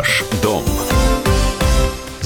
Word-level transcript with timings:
Ваш 0.00 0.24
дом. 0.42 0.49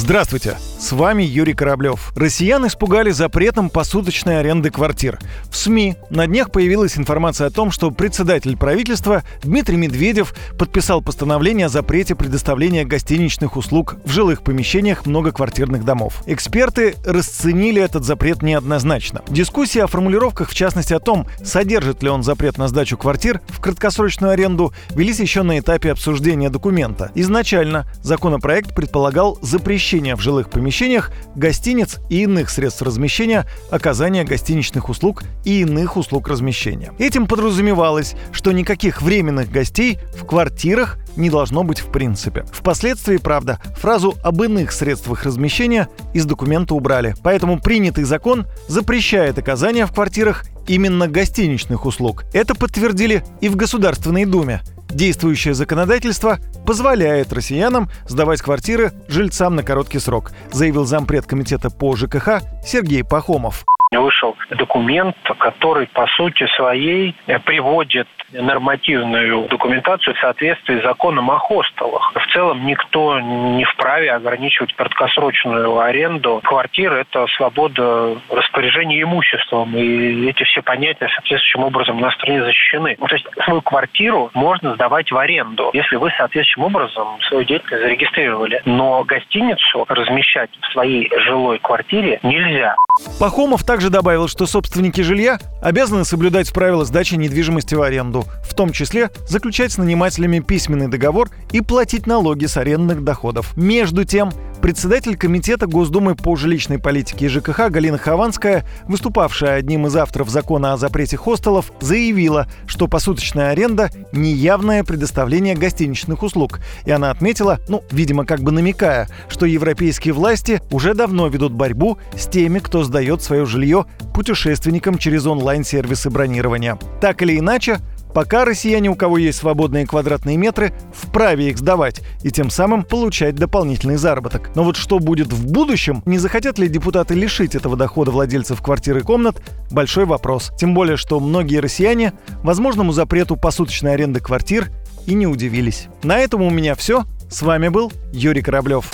Здравствуйте, 0.05 0.59
с 0.79 0.93
вами 0.93 1.23
Юрий 1.23 1.55
Кораблев. 1.55 2.13
Россиян 2.15 2.67
испугали 2.67 3.11
запретом 3.11 3.71
посуточной 3.71 4.39
аренды 4.41 4.69
квартир. 4.69 5.19
В 5.51 5.57
СМИ 5.57 5.97
на 6.11 6.27
днях 6.27 6.53
появилась 6.53 6.99
информация 6.99 7.47
о 7.47 7.51
том, 7.51 7.71
что 7.71 7.91
председатель 7.91 8.55
правительства 8.55 9.23
Дмитрий 9.43 9.79
Медведев 9.79 10.35
подписал 10.59 11.01
постановление 11.01 11.67
о 11.67 11.69
запрете 11.71 12.15
предоставления 12.15 12.85
гостиничных 12.85 13.57
услуг 13.57 13.97
в 14.05 14.11
жилых 14.11 14.43
помещениях 14.43 15.07
многоквартирных 15.07 15.87
домов. 15.87 16.23
Эксперты 16.27 16.97
расценили 17.07 17.81
этот 17.81 18.05
запрет 18.05 18.43
неоднозначно. 18.43 19.23
Дискуссии 19.31 19.79
о 19.79 19.87
формулировках, 19.87 20.51
в 20.51 20.55
частности 20.55 20.93
о 20.93 21.01
том, 21.01 21.27
содержит 21.43 22.03
ли 22.03 22.11
он 22.11 22.23
запрет 22.23 22.59
на 22.59 22.69
сдачу 22.69 22.99
квартир 22.99 23.41
в 23.49 23.59
краткосрочную 23.59 24.35
аренду, 24.35 24.75
велись 24.91 25.21
еще 25.21 25.43
на 25.45 25.59
этапе 25.59 25.93
обсуждения 25.93 26.51
документа. 26.51 27.11
Изначально 27.15 27.87
законопроект 28.03 28.75
предполагал 28.75 29.39
запрещение 29.41 29.94
в 29.95 30.21
жилых 30.21 30.51
помещениях 30.51 31.13
гостиниц 31.37 31.99
и 32.09 32.23
иных 32.23 32.51
средств 32.51 32.83
размещения, 32.83 33.47
оказания 33.71 34.25
гостиничных 34.25 34.89
услуг 34.89 35.23
и 35.45 35.61
иных 35.61 35.97
услуг 35.97 36.29
размещения. 36.29 36.93
Этим 36.99 37.27
подразумевалось, 37.27 38.15
что 38.33 38.53
никаких 38.53 39.03
временных 39.03 39.51
гостей 39.51 39.99
в 40.17 40.25
квартирах 40.25 40.99
не 41.17 41.31
должно 41.31 41.63
быть 41.63 41.79
в 41.79 41.91
принципе. 41.93 42.45
Впоследствии, 42.53 43.19
правда, 43.19 43.61
фразу 43.79 44.17
об 44.25 44.43
иных 44.43 44.73
средствах 44.73 45.23
размещения 45.23 45.89
из 46.13 46.25
документа 46.27 46.75
убрали. 46.75 47.15
Поэтому 47.23 47.61
принятый 47.61 48.05
закон 48.05 48.47
запрещает 48.67 49.39
оказание 49.39 49.87
в 49.87 49.93
квартирах 49.93 50.45
именно 50.67 51.09
гостиничных 51.09 51.87
услуг. 51.87 52.25
Это 52.33 52.55
подтвердили 52.55 53.25
и 53.41 53.49
в 53.49 53.57
Государственной 53.57 54.25
Думе. 54.25 54.63
Действующее 54.95 55.55
законодательство 55.55 56.39
позволяет 56.65 57.33
россиянам 57.33 57.91
сдавать 58.07 58.41
квартиры 58.41 58.93
жильцам 59.09 59.57
на 59.57 59.65
короткий 59.65 59.99
срок, 59.99 60.31
заявил 60.53 60.87
зампред 60.87 61.27
комитета 61.27 61.69
по 61.69 61.97
ЖКХ 61.97 62.43
Сергей 62.65 63.03
Пахомов 63.03 63.67
вышел 64.01 64.37
документ, 64.51 65.17
который 65.39 65.87
по 65.87 66.07
сути 66.09 66.47
своей 66.57 67.15
приводит 67.45 68.09
нормативную 68.33 69.49
документацию 69.49 70.15
в 70.15 70.19
соответствии 70.19 70.81
с 70.81 70.83
законом 70.83 71.31
о 71.31 71.39
хостелах. 71.39 72.13
В 72.15 72.33
целом 72.33 72.67
никто 72.67 73.21
не 73.21 73.65
вправе 73.65 74.13
ограничивать 74.13 74.73
краткосрочную 74.75 75.79
аренду 75.79 76.41
квартиры. 76.43 77.01
Это 77.01 77.27
свобода 77.37 78.17
распоряжения 78.31 79.03
имуществом. 79.03 79.77
И 79.77 80.29
эти 80.29 80.43
все 80.45 80.63
понятия 80.63 81.09
соответствующим 81.09 81.65
образом 81.65 82.01
на 82.01 82.11
стране 82.13 82.43
защищены. 82.43 82.97
Ну, 82.99 83.07
то 83.07 83.15
есть 83.15 83.27
свою 83.45 83.63
квартиру 83.63 84.31
можно 84.35 84.75
сдавать 84.75 85.11
в 85.13 85.17
аренду, 85.17 85.71
если 85.73 85.97
вы 85.97 86.11
соответствующим 86.17 86.65
образом 86.65 87.21
свою 87.29 87.45
деятельность 87.45 87.83
зарегистрировали. 87.83 88.63
Но 88.65 89.05
гостиницу 89.05 89.85
размещать 89.89 90.51
в 90.61 90.73
своей 90.73 91.11
жилой 91.21 91.59
квартире 91.59 92.19
нельзя. 92.23 92.77
Пахомов 93.19 93.65
также 93.65 93.91
добавил, 93.91 94.29
что 94.29 94.47
собственники 94.47 95.01
жилья 95.01 95.41
обязаны 95.61 96.05
соблюдать 96.05 96.53
правила 96.53 96.85
сдачи 96.85 97.17
недвижимости 97.17 97.75
в 97.75 97.83
аренду, 97.83 98.25
в 98.49 98.55
том 98.55 98.71
числе 98.71 99.11
заключать 99.29 99.73
с 99.73 99.79
нанимателями 99.79 100.39
письменный 100.39 100.87
договор 100.87 101.29
и 101.51 101.61
платить 101.61 102.07
налоги 102.07 102.47
с 102.47 102.57
арендных 102.57 103.03
доходов. 103.03 103.57
Между 103.57 104.05
тем, 104.05 104.31
Председатель 104.65 105.15
Комитета 105.19 105.67
Госдумы 105.67 106.15
по 106.15 106.37
жилищной 106.37 106.79
политике 106.79 107.27
и 107.27 107.29
ЖКХ 107.29 107.69
Галина 107.69 107.99
Хованская, 107.99 108.65
выступавшая 108.89 109.57
одним 109.57 109.87
из 109.87 109.95
авторов 109.95 110.31
закона 110.31 110.73
о 110.73 110.79
запрете 110.79 111.19
хостелов, 111.19 111.71
заявила, 111.83 112.49
что 112.65 112.89
посуточная 112.89 113.51
аренда– 113.51 113.91
неявное 114.13 114.83
предоставление 114.83 115.55
гостиничных 115.55 116.23
услуг. 116.23 116.61
И 116.87 116.91
она 116.91 117.11
отметила, 117.11 117.61
ну, 117.69 117.85
видимо, 117.91 118.25
как 118.25 118.41
бы 118.41 118.53
намекая, 118.53 119.07
что 119.29 119.45
европейские 119.45 120.15
власти 120.15 120.63
уже 120.71 120.95
давно 120.95 121.29
ведут 121.29 121.53
борьбу 121.53 121.99
с 122.17 122.27
теми, 122.27 122.59
кто 122.59 122.85
сдает 122.85 123.23
свое 123.23 123.45
жилье 123.45 123.85
путешественникам 124.15 124.97
через 124.97 125.27
онлайн-сервисы 125.27 126.09
бронирования. 126.09 126.79
Так 127.03 127.21
или 127.21 127.39
иначе, 127.39 127.81
Пока 128.15 128.45
россияне, 128.45 128.89
у 128.89 128.95
кого 128.95 129.19
есть 129.19 129.39
свободные 129.39 129.87
квадратные 129.87 130.37
метры, 130.37 130.73
вправе 130.95 131.51
их 131.51 131.59
сдавать 131.59 132.01
и 132.23 132.31
тем 132.31 132.49
самым 132.49 132.85
получать 132.85 133.35
дополнительный 133.35 133.97
заработок. 133.97 134.51
Но 134.55 134.63
вот 134.63 134.77
что 134.77 135.01
будет 135.01 135.33
в 135.33 135.51
будущем, 135.51 136.03
не 136.07 136.19
захотят 136.19 136.59
ли 136.59 136.69
депутаты 136.69 137.15
лишить 137.15 137.55
этого 137.55 137.77
дохода 137.77 138.13
владельцев 138.13 138.63
квартир 138.63 138.99
и 138.99 139.01
комнат, 139.01 139.43
большой 139.71 140.05
вопрос. 140.05 140.53
Тем 140.57 140.75
более, 140.75 140.97
что 140.97 141.19
многие 141.19 141.59
россияне 141.59 142.13
возможному 142.43 142.93
запрету 142.93 143.37
посуточной 143.37 143.95
аренды 143.95 144.21
квартир 144.21 144.71
и 145.07 145.15
не 145.15 145.27
удивились. 145.27 145.89
На 146.03 146.19
этом 146.19 146.43
у 146.43 146.51
меня 146.51 146.75
все. 146.77 147.05
С 147.29 147.43
вами 147.43 147.69
был 147.69 147.93
Юрий 148.13 148.43
Кораблев. 148.43 148.91